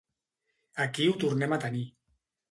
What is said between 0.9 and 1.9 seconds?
ho tornem a tenir.